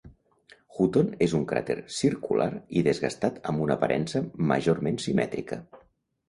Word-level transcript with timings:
Hutton 0.77 1.11
és 1.25 1.35
un 1.39 1.43
cràter 1.51 1.75
circular 1.97 2.47
i 2.81 2.83
desgastat 2.87 3.37
amb 3.53 3.63
una 3.67 3.77
aparença 3.79 4.23
majorment 4.53 4.99
simètrica. 5.07 5.61